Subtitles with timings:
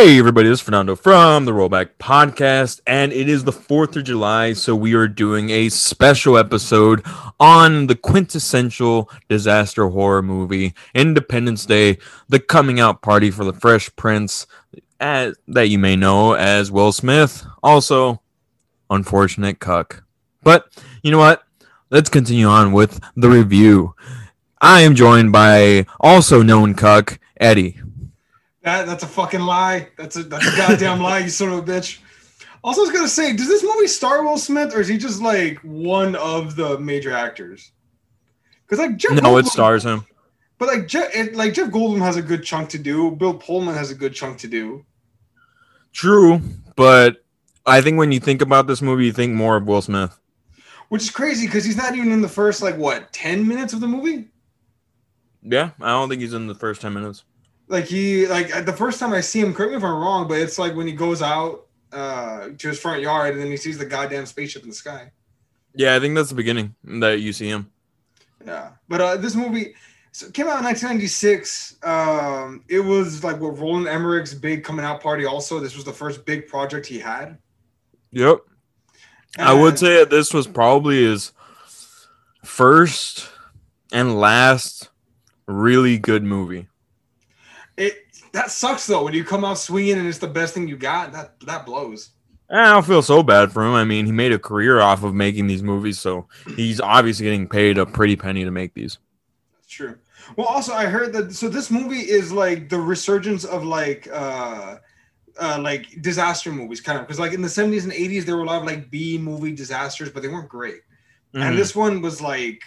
[0.00, 4.04] Hey, everybody, this is Fernando from the Rollback Podcast, and it is the 4th of
[4.04, 7.04] July, so we are doing a special episode
[7.40, 11.98] on the quintessential disaster horror movie, Independence Day,
[12.28, 14.46] the coming out party for the Fresh Prince,
[15.00, 18.22] as, that you may know as Will Smith, also
[18.90, 20.04] unfortunate cuck.
[20.44, 20.72] But
[21.02, 21.42] you know what?
[21.90, 23.96] Let's continue on with the review.
[24.60, 27.80] I am joined by also known cuck, Eddie.
[28.68, 29.88] That that's a fucking lie.
[29.96, 32.00] That's a that's a goddamn lie, you son of a bitch.
[32.62, 35.22] Also, I was gonna say, does this movie star Will Smith, or is he just
[35.22, 37.72] like one of the major actors?
[38.66, 40.04] Because like Jeff No, Goldblum, it stars him.
[40.58, 43.10] but like Jeff, it, like Jeff Goldblum has a good chunk to do.
[43.12, 44.84] Bill Pullman has a good chunk to do.
[45.94, 46.42] True,
[46.76, 47.24] but
[47.64, 50.20] I think when you think about this movie, you think more of Will Smith.
[50.90, 53.80] Which is crazy because he's not even in the first like what ten minutes of
[53.80, 54.28] the movie.
[55.42, 57.24] Yeah, I don't think he's in the first 10 minutes.
[57.68, 60.38] Like he like the first time I see him, correct me if I'm wrong, but
[60.38, 63.78] it's like when he goes out uh to his front yard and then he sees
[63.78, 65.10] the goddamn spaceship in the sky.
[65.74, 67.70] Yeah, I think that's the beginning that you see him.
[68.44, 69.74] Yeah, but uh, this movie
[70.12, 71.76] so came out in 1996.
[71.82, 75.24] Um, it was like what Roland Emmerich's big coming out party.
[75.24, 77.38] Also, this was the first big project he had.
[78.12, 78.38] Yep.
[79.38, 81.32] I would say that this was probably his
[82.44, 83.28] first
[83.92, 84.88] and last
[85.46, 86.68] really good movie.
[88.32, 91.12] That sucks though when you come out swinging and it's the best thing you got.
[91.12, 92.10] That that blows.
[92.50, 93.74] I don't feel so bad for him.
[93.74, 96.26] I mean, he made a career off of making these movies, so
[96.56, 98.98] he's obviously getting paid a pretty penny to make these.
[99.54, 99.96] That's true.
[100.36, 104.76] Well, also I heard that so this movie is like the resurgence of like uh
[105.38, 108.42] uh like disaster movies kind of because like in the 70s and 80s there were
[108.42, 110.80] a lot of like B movie disasters, but they weren't great.
[111.34, 111.42] Mhm.
[111.42, 112.62] and this one was like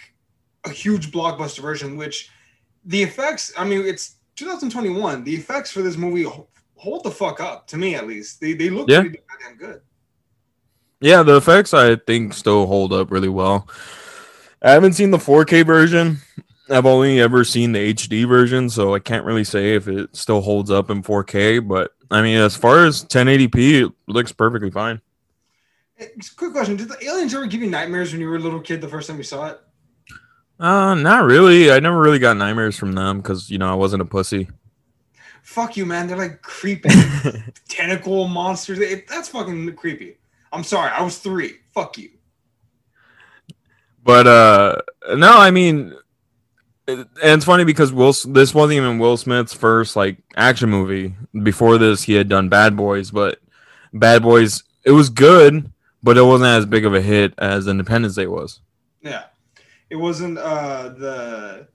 [0.64, 2.30] a huge blockbuster version which
[2.84, 6.26] the effects i mean it's 2021 the effects for this movie
[6.76, 9.00] hold the fuck up to me at least they, they look Yeah.
[9.00, 9.80] pretty goddamn good
[11.00, 13.68] Yeah, the effects I think still hold up really well.
[14.62, 16.18] I haven't seen the 4K version.
[16.70, 20.40] I've only ever seen the HD version, so I can't really say if it still
[20.40, 21.66] holds up in 4K.
[21.66, 25.00] But I mean, as far as 1080p, it looks perfectly fine.
[25.98, 26.06] Eh,
[26.36, 28.80] quick question did the aliens ever give you nightmares when you were a little kid
[28.80, 29.60] the first time you saw it
[30.62, 31.72] Uh, not really.
[31.72, 34.48] I never really got nightmares from them because you know I wasn't a pussy.
[35.42, 36.88] fuck you man they're like creepy
[37.68, 40.16] tentacle monsters It- that's fucking creepy
[40.52, 42.10] i'm sorry i was three fuck you
[44.04, 44.76] But uh,
[45.16, 45.94] no, I mean,
[46.88, 51.14] it, and it's funny because Will this wasn't even Will Smith's first like action movie.
[51.42, 53.38] Before this, he had done Bad Boys, but
[53.92, 55.70] Bad Boys it was good,
[56.02, 58.60] but it wasn't as big of a hit as Independence Day was.
[59.02, 59.24] Yeah,
[59.92, 61.68] it wasn't uh the.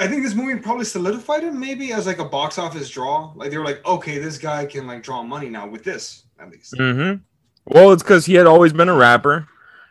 [0.00, 3.32] I think this movie probably solidified him maybe as like a box office draw.
[3.34, 6.50] Like they were like, okay, this guy can like draw money now with this at
[6.50, 6.74] least.
[6.74, 7.18] Mm-hmm.
[7.66, 9.48] Well, it's because he had always been a rapper,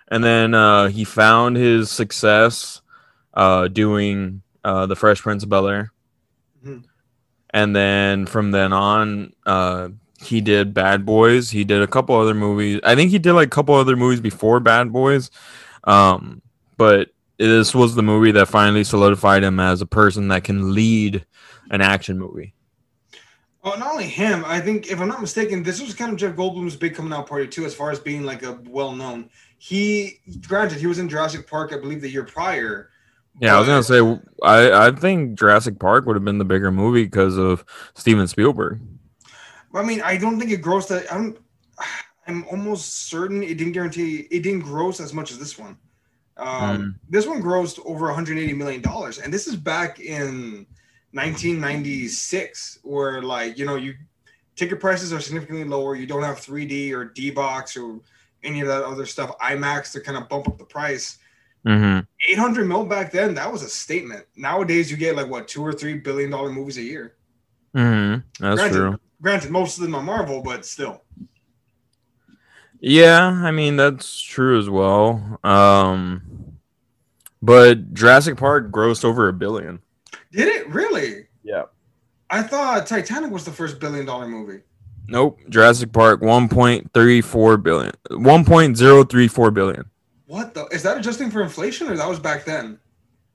[0.07, 2.81] and then uh, he found his success
[3.33, 5.91] uh, doing uh, the Fresh Prince of Bel Air,
[6.66, 6.85] Mhm.
[7.53, 9.89] and then from then on, uh,
[10.23, 11.51] he did Bad Boys.
[11.51, 12.79] He did a couple other movies.
[12.84, 15.29] I think he did like a couple other movies before Bad Boys,
[15.84, 16.41] um,
[16.78, 21.25] but this was the movie that finally solidified him as a person that can lead
[21.69, 22.53] an action movie.
[23.63, 24.45] Oh, not only him.
[24.45, 27.27] I think if I'm not mistaken, this was kind of Jeff Goldblum's big coming out
[27.27, 29.29] party too, as far as being like a well known.
[29.57, 32.91] He granted he was in Jurassic Park, I believe, the year prior.
[33.39, 33.99] Yeah, I was gonna say
[34.41, 38.79] I, I think Jurassic Park would have been the bigger movie because of Steven Spielberg.
[39.73, 41.11] I mean, I don't think it grossed that.
[41.13, 41.37] I'm,
[42.25, 45.77] I'm almost certain it didn't guarantee it didn't gross as much as this one.
[46.37, 50.65] Um, This one grossed over 180 million dollars, and this is back in
[51.13, 53.95] 1996, where like you know you
[54.55, 55.95] ticket prices are significantly lower.
[55.95, 57.99] You don't have 3D or D box or
[58.43, 59.35] any of that other stuff.
[59.39, 61.17] IMAX to kind of bump up the price.
[61.66, 61.99] Mm-hmm.
[62.31, 64.25] 800 mil back then, that was a statement.
[64.35, 67.16] Nowadays, you get like what two or three billion dollar movies a year.
[67.75, 68.22] Mm-hmm.
[68.40, 68.78] That's Granted.
[68.78, 68.99] true.
[69.22, 71.03] Granted, most of them are Marvel, but still.
[72.79, 75.40] Yeah, I mean that's true as well.
[75.44, 76.58] Um,
[77.41, 79.79] but Jurassic Park grossed over a billion.
[80.32, 81.28] Did it really?
[81.44, 81.64] Yeah.
[82.29, 84.62] I thought Titanic was the first billion dollar movie.
[85.08, 85.40] Nope.
[85.50, 87.94] Jurassic Park 1.34 billion.
[88.12, 89.90] 1.034 billion.
[90.26, 90.66] What the?
[90.66, 92.78] Is that adjusting for inflation or that was back then?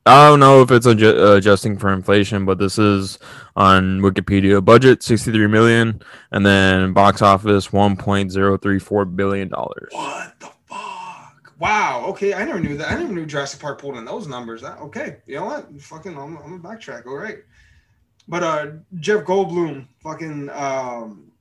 [0.04, 3.19] I don't know if it's adju- adjusting for inflation, but this is
[3.54, 4.64] on Wikipedia.
[4.64, 6.02] Budget 63 million,
[6.32, 9.88] and then box office 1.034 billion dollars.
[9.93, 11.54] What the fuck?
[11.60, 12.04] Wow.
[12.08, 12.90] Okay, I never knew that.
[12.90, 14.62] I never knew Jurassic Park pulled in those numbers.
[14.62, 15.19] That okay?
[15.26, 15.81] You know what?
[15.81, 17.06] Fucking, I'm, I'm gonna backtrack.
[17.06, 17.38] All right.
[18.26, 18.66] But uh,
[18.98, 21.31] Jeff Goldblum, fucking, um,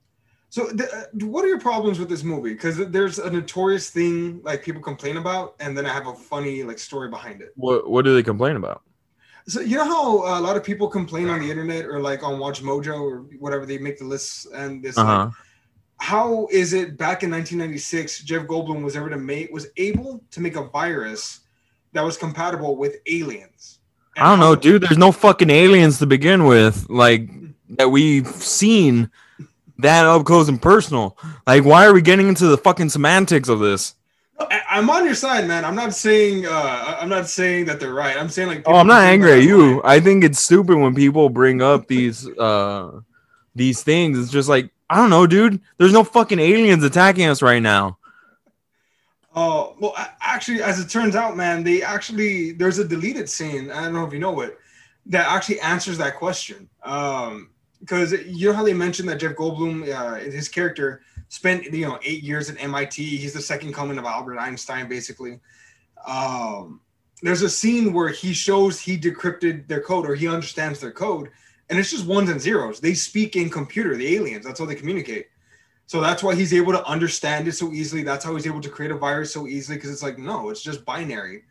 [0.51, 2.51] So, th- uh, what are your problems with this movie?
[2.51, 6.63] Because there's a notorious thing like people complain about, and then I have a funny
[6.63, 7.53] like story behind it.
[7.55, 8.81] What What do they complain about?
[9.47, 12.37] So you know how a lot of people complain on the internet or like on
[12.37, 14.97] Watch Mojo or whatever they make the lists and this.
[14.97, 15.25] Uh-huh.
[15.25, 15.33] Like,
[16.01, 20.41] how is it back in 1996 Jeff Goldblum was ever to make was able to
[20.41, 21.39] make a virus
[21.93, 23.79] that was compatible with aliens?
[24.17, 24.81] And I don't know, dude.
[24.81, 27.29] There's no fucking aliens to begin with, like
[27.77, 29.09] that we've seen
[29.81, 31.17] that up close and personal.
[31.45, 33.95] Like, why are we getting into the fucking semantics of this?
[34.69, 35.65] I'm on your side, man.
[35.65, 38.17] I'm not saying uh, I'm not saying that they're right.
[38.17, 39.81] I'm saying like Oh, I'm not angry at you.
[39.83, 43.01] I think it's stupid when people bring up these uh
[43.53, 44.17] these things.
[44.17, 45.61] It's just like I don't know, dude.
[45.77, 47.97] There's no fucking aliens attacking us right now.
[49.35, 53.71] Oh well, actually, as it turns out, man, they actually there's a deleted scene.
[53.71, 54.57] I don't know if you know it
[55.07, 56.69] that actually answers that question.
[56.83, 57.49] Um,
[57.81, 61.99] because you know how they mentioned that Jeff Goldblum, uh, his character, spent you know
[62.03, 63.03] eight years at MIT.
[63.03, 65.39] He's the second coming of Albert Einstein, basically.
[66.07, 66.79] Um,
[67.21, 71.29] there's a scene where he shows he decrypted their code or he understands their code,
[71.69, 72.79] and it's just ones and zeros.
[72.79, 74.45] They speak in computer, the aliens.
[74.45, 75.27] That's how they communicate.
[75.87, 78.01] So that's why he's able to understand it so easily.
[78.01, 80.63] That's how he's able to create a virus so easily because it's like, no, it's
[80.63, 81.43] just binary.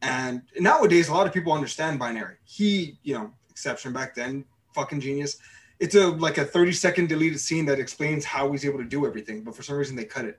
[0.00, 2.36] And nowadays, a lot of people understand binary.
[2.44, 5.36] He, you know, exception back then, fucking genius.
[5.82, 9.04] It's a like a 30 second deleted scene that explains how he's able to do
[9.04, 10.38] everything, but for some reason they cut it.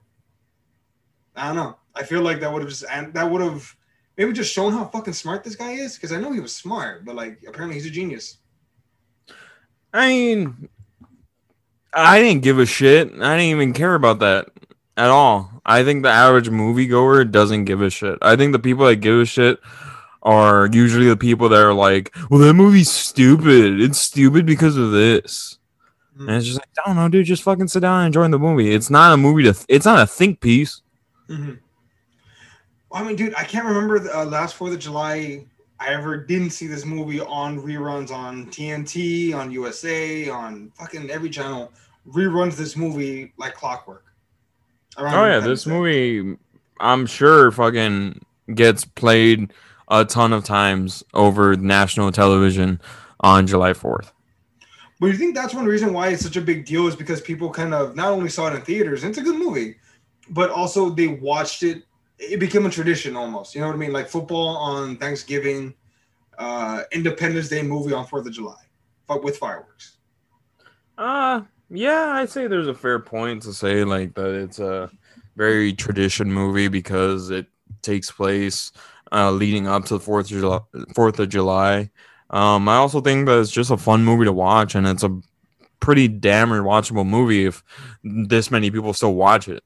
[1.35, 1.75] I don't know.
[1.93, 3.75] I feel like that would have just and that would have
[4.17, 7.03] maybe just shown how fucking smart this guy is because I know he was smart,
[7.03, 8.37] but like apparently he's a genius.
[9.93, 10.69] I mean,
[11.93, 13.09] I didn't give a shit.
[13.09, 14.47] I didn't even care about that
[14.95, 15.61] at all.
[15.65, 18.17] I think the average moviegoer doesn't give a shit.
[18.21, 19.59] I think the people that give a shit
[20.23, 23.79] are usually the people that are like, "Well, that movie's stupid.
[23.79, 25.59] It's stupid because of this."
[26.17, 26.29] Hmm.
[26.29, 27.25] And it's just like, I don't know, dude.
[27.25, 28.73] Just fucking sit down and enjoy the movie.
[28.73, 29.53] It's not a movie to.
[29.53, 30.81] Th- it's not a think piece.
[31.29, 31.59] Mhm.
[32.89, 35.45] Well, I mean, dude, I can't remember the uh, last Fourth of July
[35.79, 41.29] I ever didn't see this movie on reruns on TNT, on USA, on fucking every
[41.29, 41.71] channel.
[42.07, 44.05] Reruns this movie like clockwork.
[44.97, 46.37] Oh yeah, this movie,
[46.79, 48.21] I'm sure, fucking
[48.53, 49.51] gets played
[49.87, 52.81] a ton of times over national television
[53.19, 54.11] on July 4th.
[54.99, 57.49] But you think that's one reason why it's such a big deal is because people
[57.49, 59.75] kind of not only saw it in theaters, and it's a good movie,
[60.29, 61.83] but also they watched it.
[62.19, 63.53] It became a tradition almost.
[63.53, 63.91] You know what I mean?
[63.91, 65.73] Like football on Thanksgiving,
[66.37, 68.61] uh, Independence Day movie on Fourth of July,
[69.07, 69.97] but with fireworks.
[70.97, 74.91] Uh yeah, I'd say there's a fair point to say like that it's a
[75.35, 77.47] very tradition movie because it
[77.81, 78.71] takes place
[79.13, 80.59] uh, leading up to the Fourth of July.
[80.95, 81.89] Fourth of July.
[82.29, 85.19] Um, I also think that it's just a fun movie to watch, and it's a
[85.79, 87.63] pretty damn rewatchable movie if
[88.03, 89.63] this many people still watch it.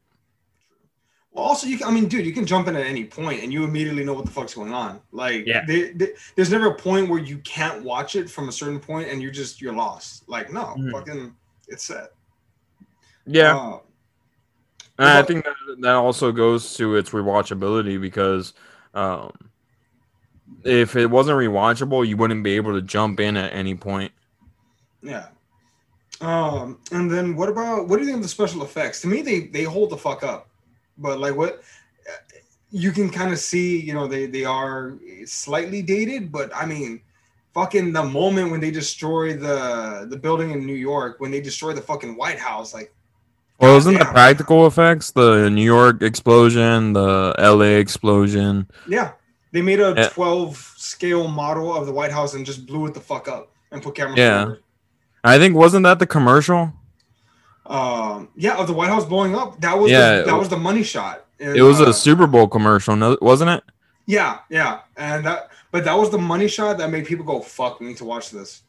[1.32, 3.54] Well, also, you can, I mean, dude, you can jump in at any point and
[3.54, 5.00] you immediately know what the fuck's going on.
[5.12, 5.64] Like, Yeah.
[5.68, 9.10] they, they- there's never a point where you can't watch it from a certain point
[9.10, 10.28] and you're just you're lost.
[10.28, 10.92] Like, no, Mhm.
[10.92, 11.36] fucking,
[11.68, 12.14] it's set.
[13.28, 13.80] Yeah, Uh,
[14.98, 18.56] And I think that that also goes to its rewatchability because
[18.98, 19.32] um,
[20.64, 24.12] if it wasn't rewatchable, you wouldn't be able to jump in at any point.
[25.02, 25.28] yeah.
[26.20, 29.02] Um, and then what about what do you think of the special effects?
[29.02, 30.50] To me, they they hold the fuck up.
[30.98, 31.62] But like, what
[32.72, 37.02] you can kind of see, you know, they they are slightly dated, but I mean.
[37.54, 41.74] Fucking the moment when they destroy the the building in New York, when they destroy
[41.74, 42.94] the fucking White House, like
[43.60, 48.68] Well, isn't the practical effects the New York explosion, the LA explosion?
[48.88, 49.12] Yeah,
[49.52, 50.10] they made a Yeah.
[50.10, 53.82] 12 scale model of the White House and just blew it the fuck up and
[53.82, 54.18] put cameras.
[54.18, 54.44] Yeah.
[54.44, 54.64] forward.
[55.24, 56.72] I think wasn't that the commercial?
[57.66, 59.60] Um, yeah, of the White House blowing up.
[59.62, 60.18] That was Yeah.
[60.20, 61.26] the, that was the money shot.
[61.40, 63.64] And, It was uh, a Super Bowl commercial, no, wasn't it?
[64.06, 67.80] yeah, yeah, and that but that was the money shot that made people go fuck.
[67.80, 68.62] We need to watch this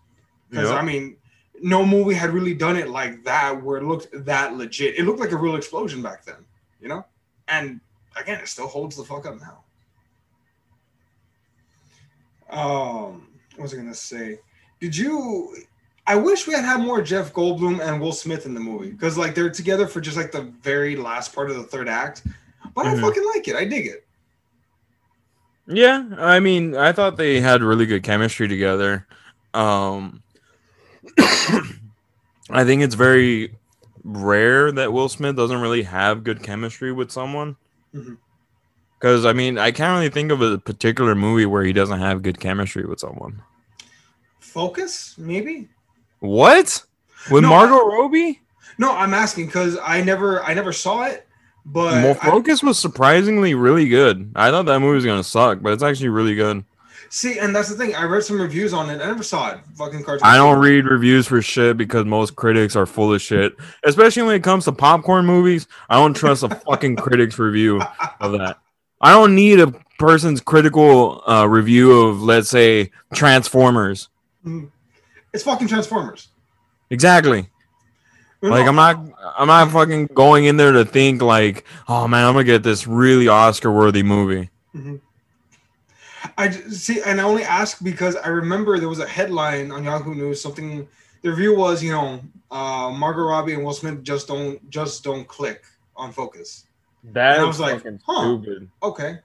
[0.50, 0.78] because Yep.
[0.78, 1.16] I mean,
[1.62, 4.96] no movie had really done it like that where it looked that legit.
[4.98, 6.44] It looked like a real explosion back then,
[6.80, 7.04] you know.
[7.48, 7.80] And
[8.16, 9.64] again, it still holds the fuck up now.
[12.50, 14.38] Um, what was I gonna say?
[14.80, 15.54] Did you?
[16.06, 19.18] I wish we had had more Jeff Goldblum and Will Smith in the movie because
[19.18, 22.22] like they're together for just like the very last part of the third act.
[22.74, 22.96] But Mhm.
[22.96, 23.56] I fucking like it.
[23.56, 24.06] I dig it.
[25.66, 29.06] Yeah, I mean, I thought they had really good chemistry together.
[29.52, 30.22] Um,
[32.50, 33.54] I think it's very
[34.04, 37.56] rare that Will Smith doesn't really have good chemistry with someone.
[37.94, 38.14] Mm-hmm.
[38.98, 42.22] Because I mean, I can't really think of a particular movie where he doesn't have
[42.22, 43.42] good chemistry with someone.
[44.40, 45.68] Focus, maybe.
[46.20, 46.84] What?
[47.30, 48.40] With No, Margot Robbie?
[48.78, 51.26] No, I'm asking because I never, I never saw it.
[51.64, 54.32] But More Focus was surprisingly really good.
[54.34, 56.64] I thought that movie was gonna suck, but it's actually really good.
[57.10, 57.94] See, and that's the thing.
[57.94, 59.00] I read some reviews on it.
[59.00, 59.60] I never saw it.
[59.76, 60.26] Fucking cartoon.
[60.26, 63.56] I don't read reviews for shit because most critics are full of shit.
[63.84, 65.66] Especially when it comes to popcorn movies.
[65.88, 67.80] I don't trust a fucking critic's review
[68.20, 68.58] of that.
[69.00, 74.08] I don't need a person's critical uh, review of, let's say, Transformers.
[74.44, 74.66] Mm-hmm.
[75.32, 76.28] It's fucking Transformers.
[76.90, 77.48] Exactly.
[78.40, 79.00] Like I'm not
[79.36, 82.86] I'm not fucking going in there to think like, oh man, I'm gonna get this
[82.86, 84.50] really Oscar worthy movie.
[84.74, 84.96] Mm-hmm.
[86.37, 90.14] I see, and I only ask because I remember there was a headline on Yahoo
[90.14, 90.40] News.
[90.40, 90.88] Something
[91.23, 92.20] the review was, you know,
[92.50, 95.64] uh, Margot Robbie and Will Smith just don't just don't click
[95.97, 96.66] on focus.
[97.12, 98.68] That was like, huh, stupid.
[98.82, 99.18] Okay.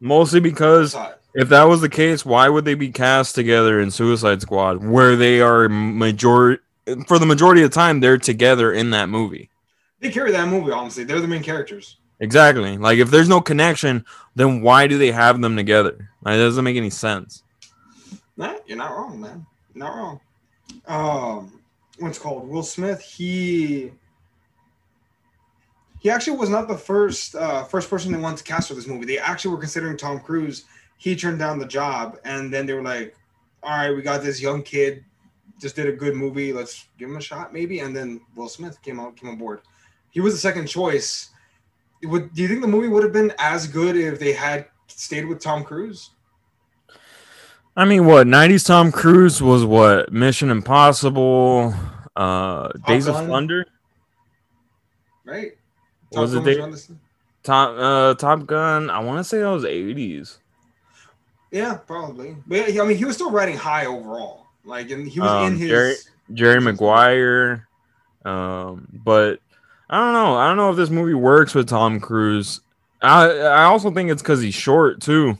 [0.00, 0.96] Mostly because
[1.34, 5.16] if that was the case, why would they be cast together in Suicide Squad, where
[5.16, 6.62] they are majority
[7.06, 9.50] for the majority of the time they're together in that movie?
[10.00, 10.72] They carry that movie.
[10.72, 11.96] Honestly, they're the main characters.
[12.24, 12.78] Exactly.
[12.78, 14.04] Like if there's no connection,
[14.34, 16.08] then why do they have them together?
[16.22, 17.42] Like, it doesn't make any sense.
[18.38, 19.46] Nah, you're not wrong, man.
[19.74, 20.20] Not wrong.
[20.86, 21.60] Um,
[21.98, 23.02] what's called Will Smith?
[23.02, 23.92] He
[26.00, 28.86] he actually was not the first uh, first person they wanted to cast for this
[28.86, 29.04] movie.
[29.04, 30.64] They actually were considering Tom Cruise.
[30.96, 33.14] He turned down the job, and then they were like,
[33.62, 35.04] "All right, we got this young kid,
[35.60, 36.54] just did a good movie.
[36.54, 39.60] Let's give him a shot, maybe." And then Will Smith came out, came on board.
[40.10, 41.30] He was the second choice
[42.04, 45.26] would do you think the movie would have been as good if they had stayed
[45.26, 46.10] with Tom Cruise?
[47.76, 51.74] I mean, what '90s Tom Cruise was what Mission Impossible,
[52.14, 53.24] uh, Days Gun.
[53.24, 53.66] of Thunder,
[55.24, 55.52] right?
[56.12, 56.94] Tom was it Day-
[57.42, 58.90] Top uh, Top Gun?
[58.90, 60.38] I want to say that was '80s.
[61.50, 62.36] Yeah, probably.
[62.46, 64.46] But yeah, I mean, he was still riding high overall.
[64.64, 65.94] Like, and he was um, in his Jerry,
[66.32, 67.68] Jerry Maguire.
[68.24, 69.40] Um, but
[69.94, 70.34] I don't know.
[70.34, 72.60] I don't know if this movie works with Tom Cruise.
[73.00, 75.38] I I also think it's because he's short too.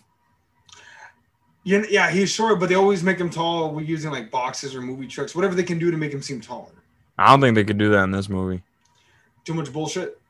[1.64, 4.80] Yeah, yeah, he's short, but they always make him tall with using like boxes or
[4.80, 6.70] movie tricks, whatever they can do to make him seem taller.
[7.18, 8.62] I don't think they could do that in this movie.
[9.44, 10.20] Too much bullshit.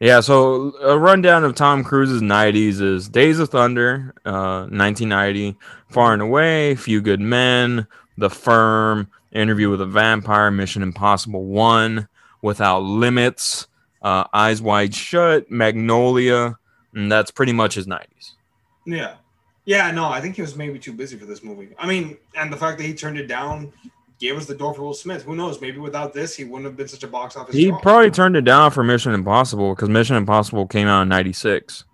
[0.00, 5.56] Yeah, so a rundown of Tom Cruise's 90s is Days of Thunder, uh, 1990,
[5.88, 7.86] Far and Away, Few Good Men,
[8.18, 12.06] The Firm, Interview with a Vampire, Mission Impossible 1,
[12.42, 13.66] Without Limits,
[14.02, 16.58] uh, Eyes Wide Shut, Magnolia,
[16.94, 18.32] and that's pretty much his 90s.
[18.86, 19.14] Yeah.
[19.64, 21.70] Yeah, no, I think he was maybe too busy for this movie.
[21.76, 23.72] I mean, and the fact that he turned it down
[24.18, 25.24] gave us the door for Will Smith.
[25.24, 25.60] Who knows?
[25.60, 27.54] Maybe without this, he wouldn't have been such a box office.
[27.54, 27.80] He draw.
[27.80, 31.84] probably turned it down for Mission Impossible because Mission Impossible came out in '96.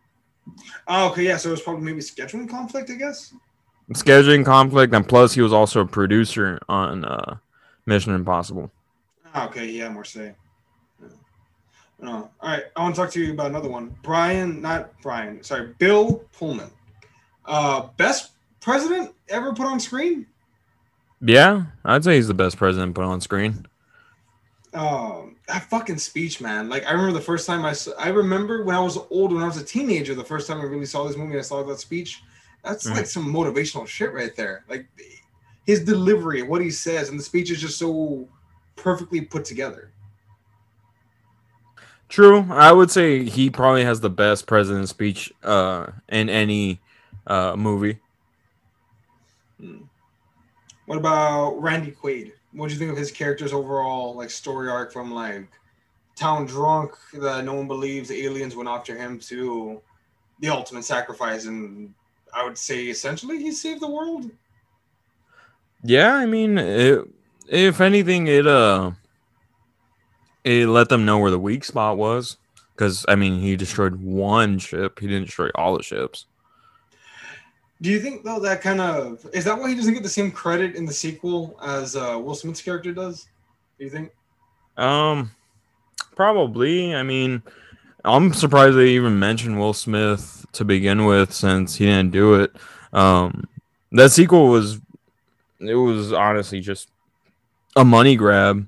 [0.88, 1.36] Oh, okay, yeah.
[1.36, 3.32] So it was probably maybe scheduling conflict, I guess.
[3.92, 7.36] Scheduling conflict, and plus he was also a producer on uh,
[7.86, 8.70] Mission Impossible.
[9.34, 10.34] Oh, okay, yeah, more say.
[12.00, 12.30] No.
[12.40, 12.64] All right.
[12.74, 13.94] I want to talk to you about another one.
[14.02, 16.70] Brian, not Brian, sorry, Bill Pullman.
[17.44, 20.26] Uh, best president ever put on screen?
[21.20, 23.66] Yeah, I'd say he's the best president put on screen.
[24.74, 26.68] Um, that fucking speech, man.
[26.68, 29.42] Like, I remember the first time I saw, I remember when I was old, when
[29.42, 31.78] I was a teenager, the first time I really saw this movie, I saw that
[31.78, 32.22] speech.
[32.64, 32.96] That's mm.
[32.96, 34.64] like some motivational shit right there.
[34.68, 34.88] Like,
[35.66, 38.26] his delivery, what he says, and the speech is just so
[38.76, 39.90] perfectly put together.
[42.08, 42.46] True.
[42.50, 46.80] I would say he probably has the best president speech uh, in any
[47.26, 47.98] uh, movie.
[49.58, 49.84] Hmm.
[50.86, 52.32] What about Randy Quaid?
[52.52, 55.48] What do you think of his character's overall like story arc from like
[56.14, 59.80] town drunk that no one believes aliens went after him to
[60.40, 61.94] the ultimate sacrifice and
[62.34, 64.30] I would say essentially he saved the world.
[65.82, 67.08] Yeah, I mean, it,
[67.52, 68.92] if anything, it uh
[70.44, 72.36] it let them know where the weak spot was.
[72.74, 74.98] Because I mean, he destroyed one ship.
[74.98, 76.26] He didn't destroy all the ships.
[77.80, 80.30] Do you think though that kind of is that why he doesn't get the same
[80.30, 83.26] credit in the sequel as uh, Will Smith's character does?
[83.78, 84.12] Do you think?
[84.76, 85.30] Um,
[86.14, 86.94] probably.
[86.94, 87.42] I mean,
[88.04, 92.52] I'm surprised they even mentioned Will Smith to begin with, since he didn't do it.
[92.92, 93.48] Um,
[93.92, 94.80] that sequel was,
[95.60, 96.88] it was honestly just
[97.76, 98.66] a money grab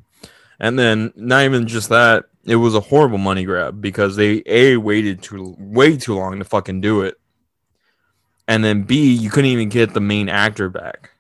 [0.61, 4.77] and then not even just that, it was a horrible money grab because they a
[4.77, 7.19] waited too way too long to fucking do it.
[8.47, 11.11] And then B, you couldn't even get the main actor back.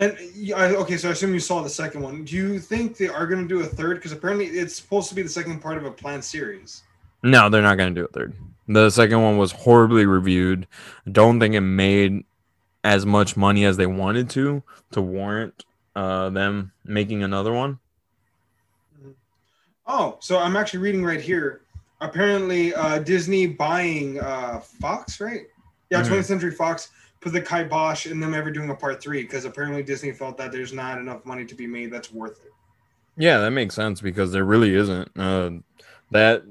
[0.00, 0.16] And
[0.52, 2.24] okay, so I assume you saw the second one.
[2.24, 3.96] Do you think they are going to do a third?
[3.96, 6.84] Because apparently it's supposed to be the second part of a planned series.
[7.24, 8.32] No, they're not going to do a third.
[8.68, 10.68] The second one was horribly reviewed.
[11.10, 12.24] Don't think it made
[12.84, 15.64] as much money as they wanted to to warrant
[15.96, 17.78] uh, them making another one.
[19.86, 21.62] Oh, so I'm actually reading right here.
[22.00, 25.46] Apparently, uh, Disney buying uh, Fox, right?
[25.90, 26.08] Yeah, Mhm.
[26.08, 29.82] 20th Century Fox put the kibosh in them ever doing a part three because apparently
[29.82, 32.52] Disney felt that there's not enough money to be made that's worth it.
[33.16, 35.10] Yeah, that makes sense because there really isn't.
[35.18, 35.50] Uh,
[36.12, 36.44] that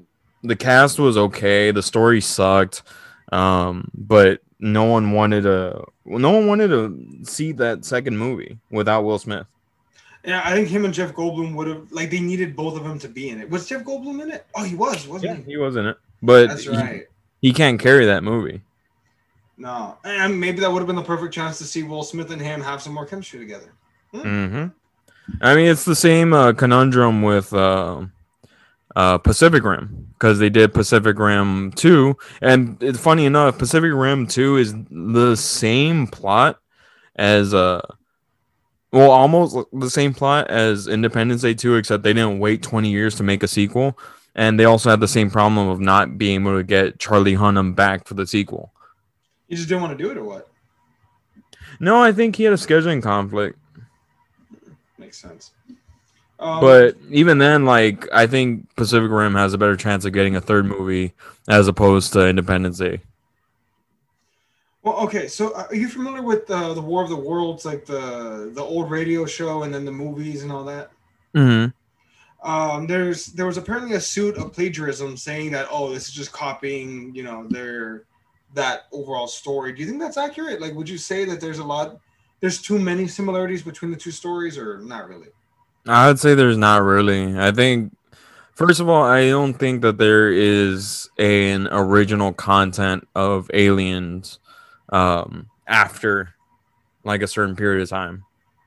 [0.44, 2.84] the cast was okay, the story sucked,
[3.32, 5.84] um, but no one wanted to.
[6.06, 9.46] No one wanted to see that second movie without Will Smith.
[10.26, 13.00] Yeah, I think him and Jeff Goldblum would have like they needed both of them
[13.00, 13.50] to be in it.
[13.50, 14.46] Was Jeff Goldblum in it?
[14.56, 15.52] Oh, he was, wasn't he?
[15.52, 17.04] he was in it, but That's he- right.
[17.42, 18.62] he, can't carry that movie.
[19.58, 22.42] No, and maybe that would have been the perfect chance to see Will Smith and
[22.42, 23.72] him have some more chemistry together.
[24.12, 24.68] hmm
[25.42, 28.06] I mean, it's the same uh, conundrum with uh,
[28.98, 32.18] uh, Pacific Rim because they did Pacific Rim 2.
[32.42, 36.60] And it's funny enough, Pacific Rim 2 is the same plot
[37.16, 37.86] as, uh,
[38.92, 43.14] well, almost the same plot as Independence Day 2, except they didn't wait 20 years
[43.16, 44.00] to make a sequel.
[44.34, 47.76] And they also had the same problem of not being able to get Charlie Hunnam
[47.76, 48.74] back for the sequel.
[49.48, 50.50] You just didn't want to do it, or what?
[51.80, 53.60] No, I think he had a scheduling conflict.
[54.98, 55.52] Makes sense.
[56.40, 60.36] Um, But even then, like I think Pacific Rim has a better chance of getting
[60.36, 61.14] a third movie
[61.48, 63.02] as opposed to Independence Day.
[64.84, 65.28] well, okay.
[65.28, 68.62] So, uh, are you familiar with uh, the War of the Worlds, like the the
[68.64, 70.92] old radio show, and then the movies and all that?
[71.36, 71.72] Mm-hmm.
[72.50, 76.32] Um, there's there was apparently a suit of plagiarism saying that oh, this is just
[76.32, 78.06] copying, you know, their
[78.54, 79.74] that overall story.
[79.74, 80.62] Do you think that's accurate?
[80.62, 82.00] Like, would you say that there's a lot,
[82.40, 85.28] there's too many similarities between the two stories, or not really?
[85.88, 87.38] I would say there's not really.
[87.38, 87.96] I think
[88.54, 94.40] first of all, I don't think that there is an original content of aliens
[94.90, 96.34] um, after
[97.04, 98.24] like a certain period of time.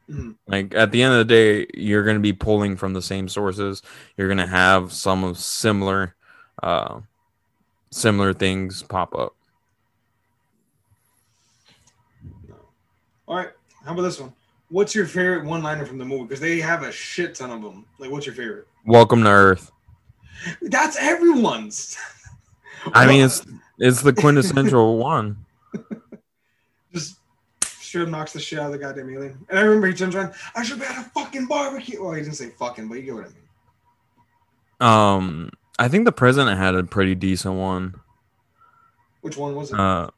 [0.09, 0.37] Mhm.
[0.49, 3.29] Like at the end of the day, you're going to be pulling from the same
[3.29, 3.83] sources.
[4.17, 6.17] You're going to have some of similar,
[6.63, 7.01] uh,
[7.91, 9.35] similar things pop up.
[13.29, 13.51] All right.
[13.85, 14.33] How about this one?
[14.71, 16.23] What's your favorite one-liner from the movie?
[16.25, 17.85] Because they have a shit ton of them.
[17.99, 18.69] Like, what's your favorite?
[18.87, 19.73] Welcome to Earth.
[20.63, 21.99] That's everyone's.
[22.95, 23.45] I mean, it's
[23.81, 25.45] it's the quintessential one.
[26.95, 27.17] just
[27.65, 29.45] straight knocks the shit out of the goddamn alien.
[29.49, 30.35] And I remember he turns around.
[30.55, 32.03] I should be at a fucking barbecue.
[32.03, 33.37] Well, he didn't say fucking, but you get what I mean.
[34.81, 37.97] Um, I think the president had a pretty decent one.
[39.21, 39.79] Which one was it?
[39.81, 40.11] Uh,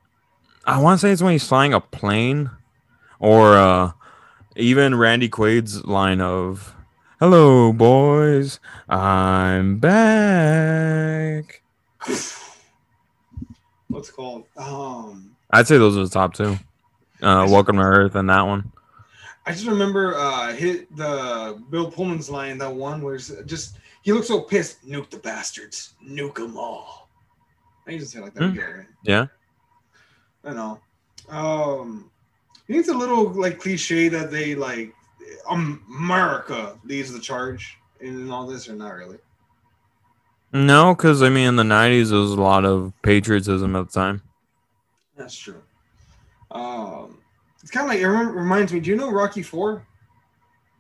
[0.67, 2.51] I want to say it's when he's flying a plane,
[3.19, 3.93] or uh,
[4.57, 6.75] even Randy Quaid's line of
[7.21, 11.62] "Hello, boys, I'm back."
[13.88, 14.45] What's it called?
[14.57, 16.59] Um, I'd say those are the top two.
[17.23, 18.73] Uh, Welcome to Earth and that one.
[19.45, 24.12] I just remember uh hit the Bill Pullman's line that one where it's just he
[24.12, 24.87] looks so pissed.
[24.87, 25.95] Nuke the bastards.
[26.05, 27.09] Nuke them all.
[27.87, 28.51] I used to say it like that.
[28.51, 28.57] Hmm.
[28.59, 28.87] Yeah, right?
[29.05, 29.27] Yeah.
[30.45, 30.81] I know.
[31.29, 32.11] Um,
[32.73, 34.95] think it's a little like cliche that they like
[35.51, 39.19] America leads the charge in all this, or not really?
[40.53, 43.93] No, because I mean, in the '90s, there was a lot of patriotism at the
[43.93, 44.23] time.
[45.17, 45.63] That's true.
[46.51, 47.19] Um,
[47.63, 48.81] it's kind of like it reminds me.
[48.81, 49.87] Do you know Rocky Four?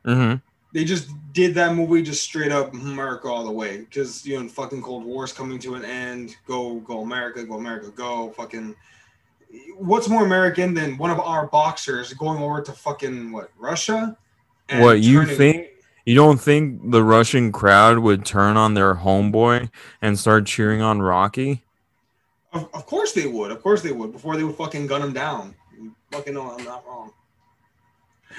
[0.04, 0.34] hmm
[0.72, 4.48] They just did that movie just straight up America all the way because you know
[4.48, 6.36] fucking Cold War's coming to an end.
[6.46, 8.74] Go go America, go America, go fucking.
[9.76, 14.16] What's more American than one of our boxers going over to fucking what Russia?
[14.68, 15.68] and What you think?
[16.06, 21.00] You don't think the Russian crowd would turn on their homeboy and start cheering on
[21.02, 21.62] Rocky?
[22.52, 23.50] Of, of course they would.
[23.50, 24.10] Of course they would.
[24.12, 25.54] Before they would fucking gun him down.
[26.10, 27.12] Fucking know I'm not wrong.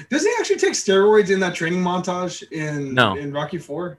[0.09, 3.15] Does he actually take steroids in that training montage in No.
[3.15, 3.97] in Rocky Four?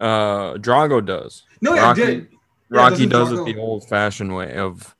[0.00, 1.42] Uh, Drago does.
[1.60, 2.28] No, yeah, Rocky- did.
[2.30, 2.36] Yeah,
[2.78, 4.94] Rocky does Drago- it the old-fashioned way of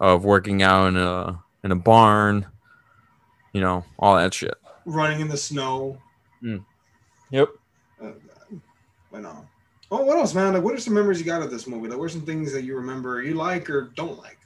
[0.00, 2.46] of working out in a in a barn.
[3.52, 4.54] You know, all that shit.
[4.84, 5.98] Running in the snow.
[7.30, 7.48] Yep.
[8.02, 8.10] Uh,
[9.12, 9.46] I know.
[9.90, 10.52] Oh, what else, man?
[10.52, 11.88] Like, what are some memories you got of this movie?
[11.88, 14.38] Like, what are some things that you remember you like or don't like?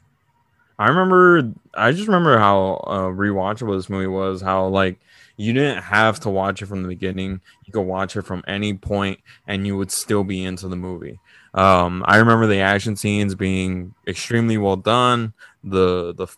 [0.78, 1.52] I remember.
[1.74, 4.40] I just remember how uh, rewatchable this movie was.
[4.40, 4.98] How like
[5.42, 7.40] you didn't have to watch it from the beginning.
[7.64, 11.18] You could watch it from any point, and you would still be into the movie.
[11.54, 15.32] Um, I remember the action scenes being extremely well done.
[15.64, 16.28] The the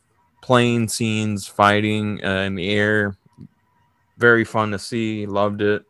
[0.40, 3.14] plane scenes, fighting uh, in the air,
[4.16, 5.26] very fun to see.
[5.26, 5.84] Loved it.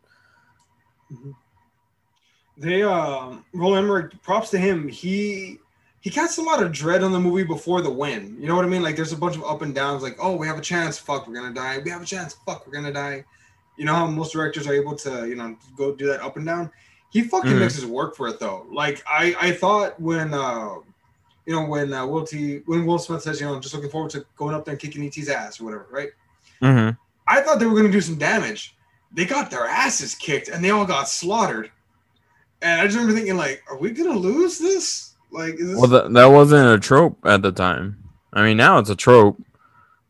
[2.57, 4.89] They um Roland Emmerich, props to him.
[4.89, 5.59] He
[6.05, 8.37] he casts a lot of dread on the movie before the win.
[8.39, 8.83] You know what I mean?
[8.83, 11.27] Like there's a bunch of up and downs, like, oh, we have a chance, fuck,
[11.27, 11.79] we're gonna die.
[11.79, 13.25] We have a chance, fuck, we're gonna die.
[13.75, 16.45] You know how most directors are able to, you know, go do that up and
[16.45, 16.69] down.
[17.09, 17.59] He fucking mm-hmm.
[17.59, 18.67] makes his work for it though.
[18.71, 20.75] Like I, I thought when uh
[21.47, 23.89] you know, when uh, Will T, when Will Smith says, you know, I'm just looking
[23.89, 26.09] forward to going up there and kicking ET's ass or whatever, right?
[26.61, 26.91] Mm-hmm.
[27.27, 28.75] I thought they were going to do some damage.
[29.11, 31.71] They got their asses kicked and they all got slaughtered.
[32.61, 35.14] And I just remember thinking, like, are we going to lose this?
[35.31, 35.75] Like, this...
[35.75, 38.03] well, that, that wasn't a trope at the time.
[38.33, 39.41] I mean, now it's a trope,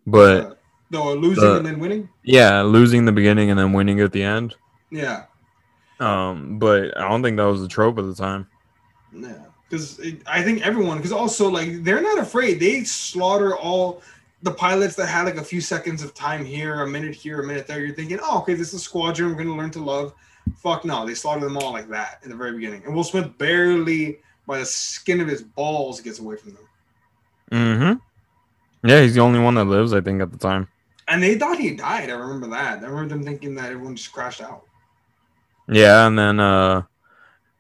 [0.06, 0.46] but.
[0.46, 0.56] Uh,
[0.92, 2.10] no, losing the, and then winning?
[2.24, 4.56] Yeah, losing the beginning and then winning at the end.
[4.92, 5.26] Yeah.
[6.00, 8.48] Um, but I don't think that was a trope at the time.
[9.12, 12.60] Yeah because I think everyone because also like they're not afraid.
[12.60, 14.02] They slaughter all
[14.44, 17.46] the pilots that had like a few seconds of time here, a minute here, a
[17.46, 17.84] minute there.
[17.84, 19.30] You're thinking, oh, okay, this is a squadron.
[19.30, 20.14] We're gonna learn to love.
[20.58, 22.84] Fuck no, they slaughter them all like that in the very beginning.
[22.86, 26.68] And Will Smith barely, by the skin of his balls, gets away from them.
[27.52, 28.90] Mm-hmm.
[28.90, 30.68] Yeah, he's the only one that lives, I think, at the time.
[31.08, 32.10] And they thought he died.
[32.10, 32.80] I remember that.
[32.80, 34.64] I remember them thinking that everyone just crashed out.
[35.68, 36.84] Yeah, and then uh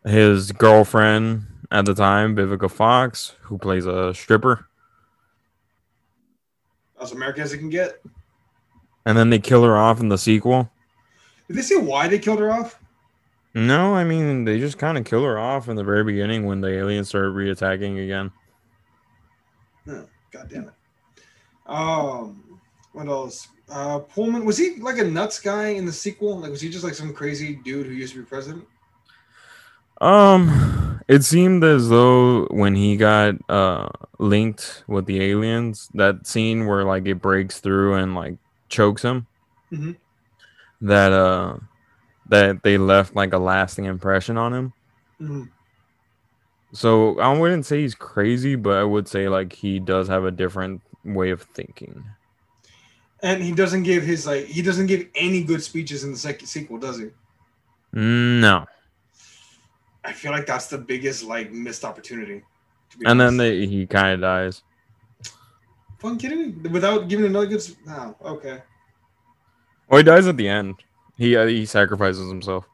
[0.05, 4.67] his girlfriend at the time, Vivica Fox, who plays a stripper.
[7.01, 8.01] As American as it can get.
[9.05, 10.71] And then they kill her off in the sequel.
[11.47, 12.79] Did they say why they killed her off?
[13.55, 16.59] No, I mean they just kind of kill her off in the very beginning when
[16.59, 18.29] the aliens start reattacking again.
[19.87, 20.73] Oh, God damn it.
[21.65, 22.59] Um,
[22.91, 23.47] what else?
[23.69, 26.37] Uh, Pullman was he like a nuts guy in the sequel?
[26.37, 28.67] Like was he just like some crazy dude who used to be president?
[30.01, 33.87] Um, it seemed as though when he got uh
[34.19, 38.35] linked with the aliens, that scene where like it breaks through and like
[38.67, 39.27] chokes him,
[39.71, 39.93] mm-hmm.
[40.81, 41.57] that uh
[42.27, 44.73] that they left like a lasting impression on him.
[45.21, 45.43] Mm-hmm.
[46.73, 50.31] So I wouldn't say he's crazy, but I would say like he does have a
[50.31, 52.03] different way of thinking.
[53.23, 56.47] And he doesn't give his like he doesn't give any good speeches in the second
[56.47, 57.09] sequel, does he?
[57.93, 58.65] No.
[60.03, 62.43] I feel like that's the biggest like missed opportunity.
[63.05, 63.25] and honest.
[63.25, 64.61] then they, he kind of dies.
[65.99, 66.69] Fun kidding me?
[66.69, 67.61] Without giving another good.
[67.85, 68.61] No, oh, okay.
[69.89, 70.75] Well, he dies at the end.
[71.17, 72.67] He uh, he sacrifices himself.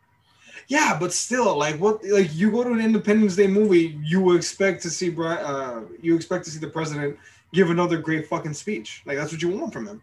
[0.67, 2.04] Yeah, but still, like what?
[2.06, 6.45] Like you go to an Independence Day movie, you expect to see uh, you expect
[6.45, 7.17] to see the president
[7.54, 9.04] give another great fucking speech.
[9.06, 10.01] Like that's what you want from him.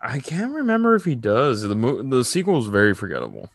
[0.00, 1.62] I can't remember if he does.
[1.62, 3.50] The mo- the sequel is very forgettable.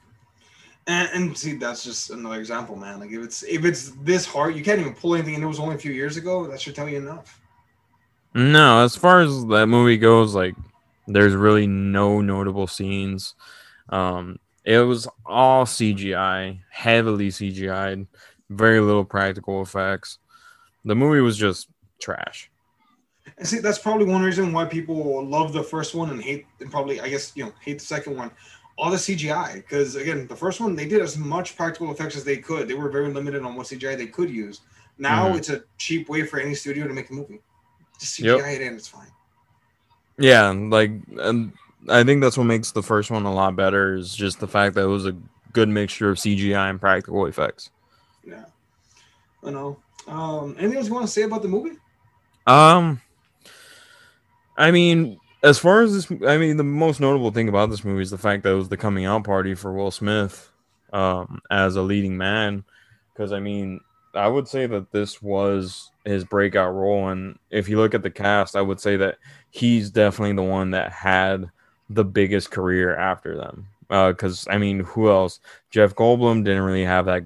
[0.87, 2.99] And, and, see, that's just another example, man.
[2.99, 5.59] Like if it's if it's this hard, you can't even pull anything, and it was
[5.59, 6.47] only a few years ago.
[6.47, 7.39] That should tell you enough.
[8.33, 10.55] No, as far as that movie goes, like
[11.09, 13.35] there's really no notable scenes.
[13.89, 18.05] Um, it was all CGI, heavily CGI,
[18.49, 20.19] very little practical effects.
[20.85, 21.69] The movie was just
[22.01, 22.49] trash.
[23.37, 26.71] And see, that's probably one reason why people love the first one and hate, and
[26.71, 28.31] probably, I guess, you know, hate the second one
[28.79, 32.23] all the CGI because again, the first one they did as much practical effects as
[32.23, 32.67] they could.
[32.67, 34.61] They were very limited on what CGI they could use.
[34.97, 35.37] Now mm-hmm.
[35.37, 37.41] it's a cheap way for any studio to make a movie.
[37.99, 38.45] Just CGI yep.
[38.45, 39.11] it in, it's fine.
[40.19, 41.53] Yeah, like and
[41.87, 44.75] I think that's what makes the first one a lot better is just the fact
[44.75, 45.15] that it was a
[45.53, 47.71] good mixture of CGI and practical effects.
[48.23, 48.45] Yeah.
[49.43, 49.79] I know.
[50.07, 51.77] Um anything else you want to say about the movie?
[52.45, 53.01] Um
[54.57, 58.01] I mean, as far as this, I mean, the most notable thing about this movie
[58.01, 60.51] is the fact that it was the coming out party for Will Smith
[60.91, 62.65] um, as a leading man.
[63.13, 63.79] Because I mean,
[64.13, 68.09] I would say that this was his breakout role, and if you look at the
[68.09, 69.17] cast, I would say that
[69.51, 71.49] he's definitely the one that had
[71.89, 73.67] the biggest career after them.
[73.87, 75.39] Because uh, I mean, who else?
[75.71, 77.23] Jeff Goldblum didn't really have that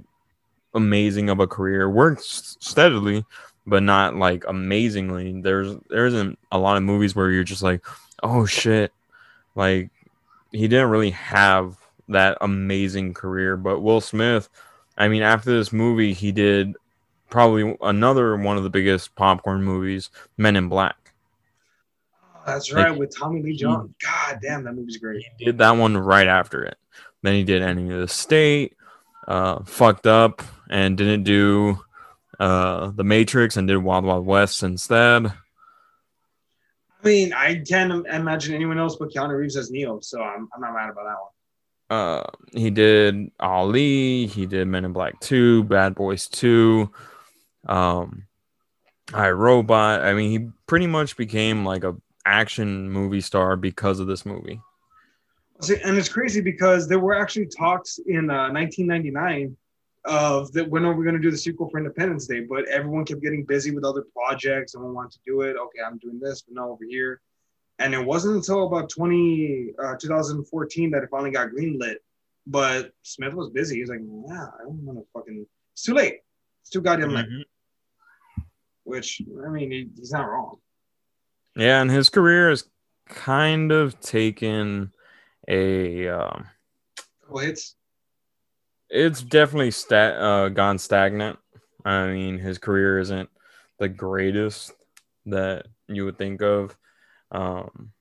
[0.73, 1.89] amazing of a career.
[1.89, 3.25] Worked steadily,
[3.65, 5.41] but not like amazingly.
[5.41, 7.85] There's there isn't a lot of movies where you're just like,
[8.21, 8.91] oh shit,
[9.55, 9.89] like
[10.51, 11.77] he didn't really have
[12.09, 13.57] that amazing career.
[13.57, 14.49] But Will Smith,
[14.97, 16.75] I mean, after this movie, he did
[17.29, 20.95] probably another one of the biggest popcorn movies, Men in Black.
[22.45, 23.93] That's right, like, with Tommy Lee Jones.
[24.03, 25.25] God damn, that movie's great.
[25.37, 26.77] He did that one right after it.
[27.21, 28.75] Then he did Enemy of the State,
[29.27, 31.79] uh, fucked up, and didn't do
[32.39, 35.27] uh, The Matrix and did Wild Wild West instead.
[35.27, 35.33] I
[37.07, 40.73] mean, I can't imagine anyone else but Keanu Reeves as Neo, so I'm, I'm not
[40.73, 41.31] mad about that one.
[41.93, 44.25] Uh, he did Ali.
[44.25, 46.91] He did Men in Black Two, Bad Boys Two,
[47.67, 48.25] um,
[49.13, 50.01] I Robot.
[50.01, 54.59] I mean, he pretty much became like a action movie star because of this movie.
[55.61, 59.55] See, and it's crazy because there were actually talks in uh, 1999
[60.05, 62.41] of that when are we going to do the sequel for Independence Day?
[62.41, 64.71] But everyone kept getting busy with other projects.
[64.71, 65.55] Someone wanted to do it.
[65.55, 67.21] Okay, I'm doing this, but no over here.
[67.83, 71.97] And it wasn't until about 20, uh, 2014 that it finally got greenlit.
[72.47, 73.79] but Smith was busy.
[73.79, 75.45] He's like, "Yeah, I don't want to fucking.
[75.73, 76.19] It's too late.
[76.61, 78.41] It's too goddamn late." Mm-hmm.
[78.83, 80.57] Which I mean, he, he's not wrong.
[81.55, 82.65] Yeah, and his career has
[83.07, 84.93] kind of taken
[85.47, 86.07] a.
[86.09, 86.47] Um,
[87.29, 87.75] well, it's
[88.89, 91.39] it's definitely sta- uh, gone stagnant.
[91.85, 93.29] I mean, his career isn't
[93.79, 94.73] the greatest
[95.25, 96.77] that you would think of.
[97.33, 97.91] Um,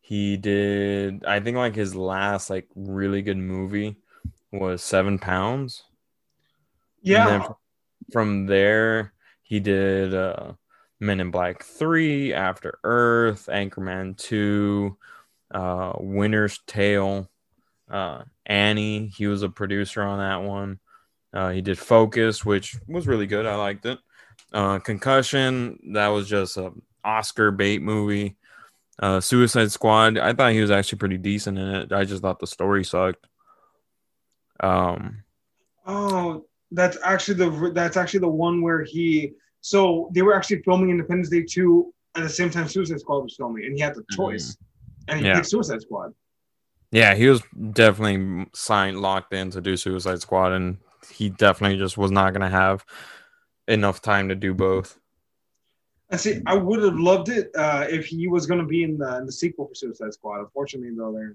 [0.00, 3.96] he did, I think, like his last like really good movie
[4.52, 5.84] was Seven Pounds.
[7.00, 7.48] Yeah.
[8.12, 10.52] from there, he did uh,
[11.00, 14.96] Men in Black Three, After Earth, Anchorman Two,
[15.50, 17.28] uh, Winter's Tale,
[17.90, 19.08] uh, Annie.
[19.08, 20.78] He was a producer on that one.
[21.32, 23.46] Uh, he did Focus, which was really good.
[23.46, 23.98] I liked it.
[24.52, 26.72] Uh, Concussion, that was just a
[27.04, 28.36] Oscar bait movie.
[29.00, 31.92] Uh, Suicide Squad, I thought he was actually pretty decent in it.
[31.92, 33.26] I just thought the story sucked.
[34.60, 35.24] Um,
[35.86, 39.32] oh, that's actually the that's actually the one where he.
[39.60, 43.36] So they were actually filming Independence Day two at the same time Suicide Squad was
[43.36, 44.16] filming, and he had the mm-hmm.
[44.16, 45.10] choice, mm-hmm.
[45.10, 45.34] and he yeah.
[45.34, 46.12] picked Suicide Squad.
[46.90, 50.76] Yeah, he was definitely signed locked in to do Suicide Squad, and
[51.10, 52.84] he definitely just was not going to have
[53.66, 54.98] enough time to do both.
[56.12, 56.42] I see.
[56.44, 59.26] I would have loved it uh, if he was going to be in the, in
[59.26, 60.40] the sequel for Suicide Squad.
[60.40, 61.34] Unfortunately, though, there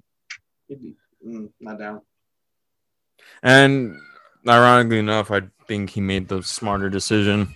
[0.67, 2.01] he'd be mm, not down.
[3.41, 3.99] And
[4.47, 7.55] ironically enough, I think he made the smarter decision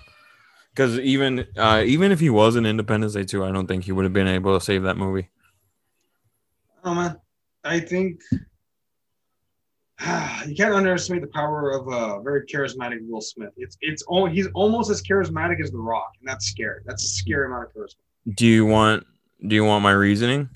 [0.74, 3.92] because even uh, even if he was in Independence Day two, I don't think he
[3.92, 5.30] would have been able to save that movie.
[6.84, 7.20] Oh man,
[7.64, 8.22] I think
[10.48, 13.52] you can't underestimate the power of a very charismatic Will Smith.
[13.58, 16.82] It's it's all he's almost as charismatic as The Rock, and that's scary.
[16.86, 18.36] That's a scary amount of charisma.
[18.36, 19.06] Do you want
[19.48, 20.50] Do you want my reasoning?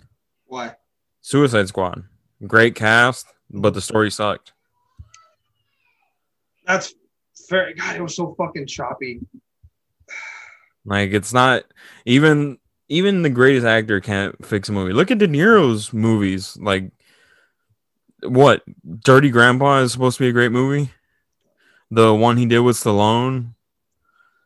[0.47, 0.75] Why?
[1.21, 2.03] Suicide Squad,
[2.47, 4.53] great cast, but the story sucked.
[6.65, 6.95] That's
[7.47, 7.73] fair.
[7.75, 9.19] God, it was so fucking choppy.
[10.87, 11.63] Like it's not
[12.05, 14.93] even even the greatest actor can't fix a movie.
[14.93, 16.55] Look at De Niro's movies.
[16.61, 16.91] Like
[18.25, 18.63] what?
[18.99, 20.91] Dirty Grandpa is supposed to be a great movie.
[21.91, 23.53] The one he did with Stallone.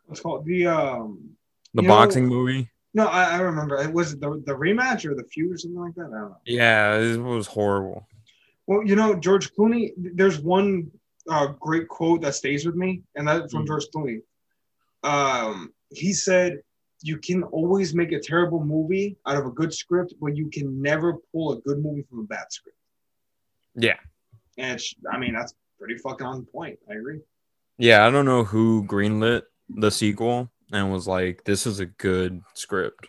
[0.06, 1.36] What's called the um
[1.74, 2.70] the boxing know, movie.
[2.94, 3.78] No, I, I remember.
[3.78, 6.08] It was the the rematch or the feud or something like that.
[6.14, 6.38] I don't know.
[6.46, 8.08] Yeah, it was horrible.
[8.68, 9.92] Well, you know, George Clooney.
[9.98, 10.92] There's one
[11.30, 13.68] uh, great quote that stays with me, and that's from mm-hmm.
[13.68, 14.22] George Clooney.
[15.04, 16.62] Um, he said,
[17.02, 20.82] "You can always make a terrible movie out of a good script, but you can
[20.82, 22.79] never pull a good movie from a bad script."
[23.76, 23.98] Yeah.
[24.58, 24.80] And
[25.12, 26.80] I mean, that's pretty fucking on point.
[26.90, 27.22] I agree.
[27.78, 32.42] Yeah, I don't know who greenlit the sequel and was like, "This is a good
[32.54, 33.08] script."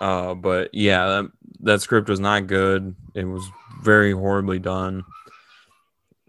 [0.00, 2.94] Uh, but yeah, that that script was not good.
[3.14, 3.48] It was
[3.82, 5.04] very horribly done.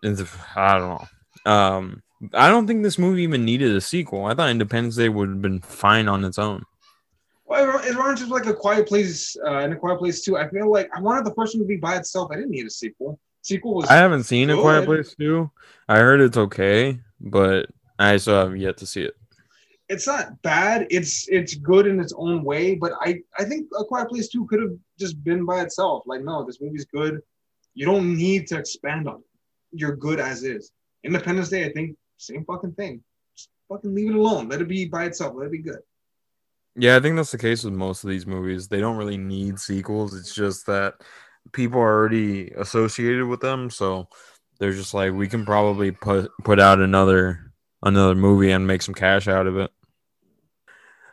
[0.04, 0.22] It's,
[0.56, 1.02] I don't
[1.46, 1.52] know.
[1.52, 4.26] Um, I don't think this movie even needed a sequel.
[4.26, 6.64] I thought Independence Day would have been fine on its own.
[7.46, 10.38] Well, it runs just like a Quiet Place uh, and a Quiet Place two.
[10.38, 12.30] I feel like I wanted the first one to be by itself.
[12.32, 13.90] I didn't need a sequel sequel was.
[13.90, 14.60] I haven't seen good.
[14.60, 15.52] A Quiet Place two.
[15.88, 17.68] I heard it's okay, but
[18.00, 19.16] I still have yet to see it.
[19.88, 20.88] It's not bad.
[20.90, 24.46] It's it's good in its own way, but I I think A Quiet Place two
[24.48, 26.04] could have just been by itself.
[26.06, 27.22] Like, no, this movie's good.
[27.76, 29.26] You don't need to expand on it.
[29.72, 30.72] You're good as is.
[31.04, 33.04] Independence Day, I think, same fucking thing.
[33.38, 34.50] Just fucking leave it alone.
[34.50, 35.36] Let it be by itself.
[35.36, 35.80] Let it be good.
[36.78, 38.68] Yeah, I think that's the case with most of these movies.
[38.68, 40.18] They don't really need sequels.
[40.18, 40.96] It's just that
[41.52, 44.08] people are already associated with them, so
[44.60, 47.52] they're just like we can probably put put out another
[47.84, 49.72] another movie and make some cash out of it.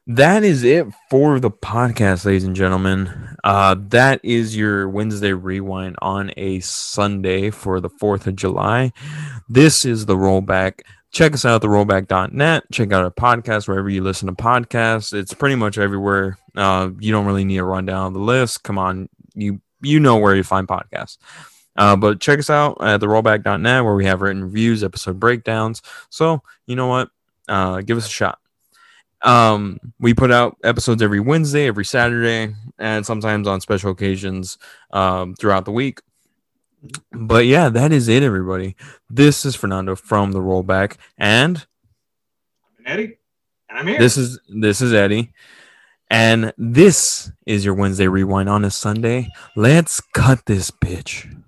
[0.09, 3.37] That is it for the podcast, ladies and gentlemen.
[3.45, 8.93] Uh, that is your Wednesday rewind on a Sunday for the 4th of July.
[9.49, 10.81] This is the rollback.
[11.13, 12.65] Check us out at the rollback.net.
[12.73, 15.15] Check out our podcast wherever you listen to podcasts.
[15.15, 16.37] It's pretty much everywhere.
[16.57, 18.65] Uh, you don't really need a rundown of the list.
[18.65, 21.19] Come on, you you know where you find podcasts.
[21.77, 25.83] Uh, but check us out at the rollback.net where we have written reviews, episode breakdowns.
[26.11, 27.11] So, you know what?
[27.49, 28.39] Uh, give us a shot.
[29.23, 34.59] Um, we put out episodes every Wednesday, every Saturday, and sometimes on special occasions
[34.91, 36.01] um, throughout the week.
[37.13, 38.75] But yeah, that is it, everybody.
[39.09, 41.65] This is Fernando from the Rollback, and
[42.79, 43.19] I'm Eddie,
[43.69, 43.99] and I'm here.
[44.01, 45.33] This is this is Eddie.
[46.13, 49.31] And this is your Wednesday rewind on a Sunday.
[49.57, 51.42] Let's cut this bitch.